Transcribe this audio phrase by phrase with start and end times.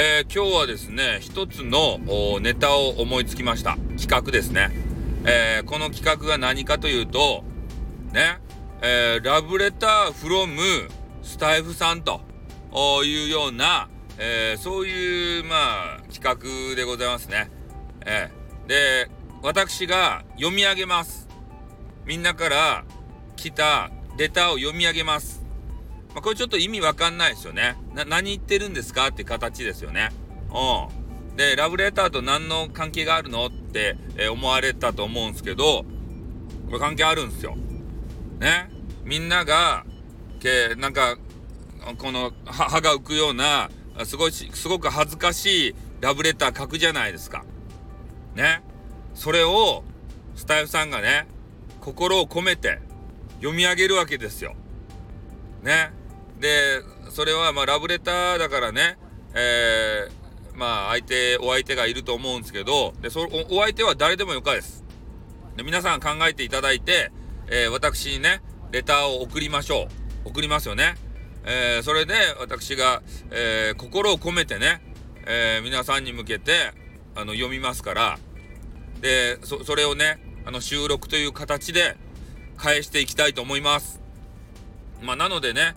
[0.00, 1.98] えー、今日はですね、一つの
[2.40, 3.76] ネタを思いつきました。
[4.00, 4.70] 企画ですね。
[5.24, 7.42] えー、この企画が何かというと、
[8.12, 8.38] ね、
[8.80, 10.62] えー、ラブレターフロム
[11.24, 12.20] スタイフさんと
[13.02, 13.88] いうような、
[14.18, 17.50] え、そういう、まあ、企画でございますね。
[18.06, 19.10] えー、で、
[19.42, 21.26] 私が読み上げます。
[22.06, 22.84] みんなから
[23.34, 25.37] 来たレターを読み上げます。
[26.18, 27.76] まあ、これちょっと意味わかんないですよね。
[27.94, 30.10] な、何言ってるんですかって形ですよね。
[30.50, 31.36] うん。
[31.36, 35.84] で、ラブレターと何の関係があるのって、えー、思われたと思うんですけど、
[36.66, 37.56] これ関係あるんですよ。
[38.40, 38.68] ね。
[39.04, 39.86] みんなが、
[40.40, 41.18] け、なんか、
[41.98, 43.70] この、歯が浮くような、
[44.04, 47.44] すごい、すごく恥ずかしいラブレター書くじゃないですか。
[48.34, 48.64] ね。
[49.14, 49.84] それを、
[50.34, 51.28] スタイフさんがね、
[51.80, 52.80] 心を込めて
[53.36, 54.56] 読み上げるわけですよ。
[55.62, 55.96] ね。
[56.40, 58.98] で、それはまあラブレターだからね、
[59.34, 64.84] えー、まあ相手、お相手がいると思うんですけど、で、そお相手は誰でもよかです。
[65.56, 67.10] で、皆さん考えていただいて、
[67.48, 69.88] えー、私にね、レターを送りましょ
[70.24, 70.28] う。
[70.28, 70.94] 送りますよね。
[71.44, 74.82] えー、それで私が、えー、心を込めてね、
[75.30, 76.72] え、皆さんに向けて、
[77.14, 78.18] あの、読みますから、
[79.00, 81.96] で、そ、それをね、あの、収録という形で
[82.56, 84.00] 返していきたいと思います。
[85.02, 85.74] まあ、なのでね、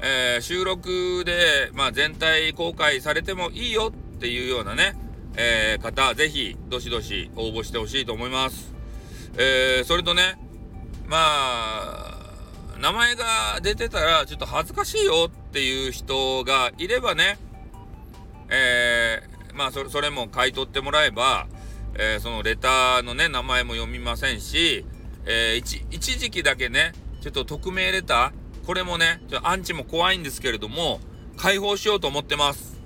[0.00, 4.96] えー、収録で、まあ、全体公開されてもいいよっていうようなね、
[5.36, 8.72] えー、方、ぜひ、どしどし応募してほしいと思います。
[9.38, 10.38] えー、それとね、
[11.06, 12.16] まあ、
[12.80, 17.38] 名前が出てたらちょっと恥ずかしいよっていう人がいればね、
[18.48, 21.46] えー、まあそ、それも買い取ってもらえば、
[21.94, 24.84] えー、そのレターのね、名前も読みませんし、
[25.24, 30.98] えー、一、一時期だけね、ちょっと匿名レター、これもね、ちょアンチも怖いんですけれども、
[31.36, 32.80] 解放しようと思ってます。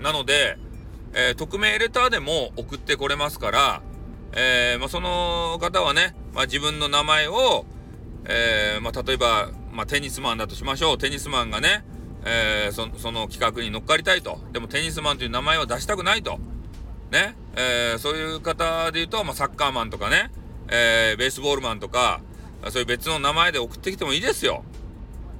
[0.00, 0.58] なので、
[1.12, 3.82] えー、匿名レターでも送ってこれますから、
[4.32, 7.64] えー、まあ、その方はね、まあ、自分の名前を、
[8.26, 10.98] えー、まあ、例えば、まあ、テニスマンだとしましょう。
[10.98, 11.84] テニスマンがね、
[12.24, 14.40] えそその企画に乗っかりたいと。
[14.52, 16.40] でもテニスマンという名前を出したくないと。
[17.12, 20.32] ね、えそういう方で言うと、まサッカーマンとかね、
[20.68, 22.20] えベースボールマンとか、
[22.70, 24.64] そういう別の名前で送ってきてもいいですよ。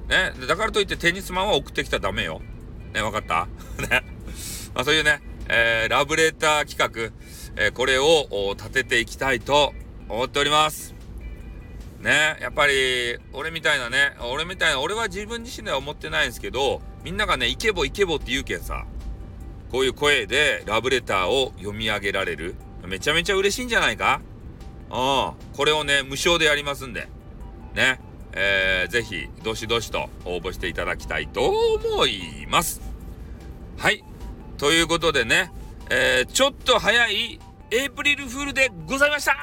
[0.09, 0.33] ね。
[0.47, 2.41] だからといってテニスマンは送ってきたらダメよ。
[2.93, 3.47] ね、わかった？
[3.81, 4.03] ね。
[4.73, 7.11] まあそういうね、えー、ラブレター企画、
[7.61, 9.73] えー、これを立てていきたいと
[10.09, 10.93] 思っております。
[11.99, 18.85] ね、やっぱり、俺みたいなね、俺みたいな、俺は自分自身では思ってないんですけど、みんながね、イケボイケボって言うけんさ、
[19.71, 22.55] こういう声でラブレターを読み上げられる。
[22.85, 24.21] めちゃめちゃ嬉しいんじゃないか？
[24.91, 25.55] うん。
[25.55, 27.07] これをね、無償でやりますんで。
[27.73, 27.99] ね。
[28.39, 32.81] えー、ぜひ、どしどしと応募していただきたいと思います。
[33.77, 34.03] はい。
[34.59, 35.51] ということでね、
[35.89, 37.39] えー、ちょっと早い
[37.71, 39.35] エイプリルフールでございました。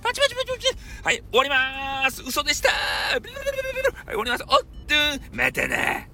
[0.00, 0.76] パチパチパチパチ。
[1.02, 2.22] はい、終わりまーす。
[2.22, 2.70] 嘘でした。
[2.70, 3.20] はい、
[4.06, 4.44] 終わります。
[4.44, 4.94] おっと
[5.32, 6.08] またね。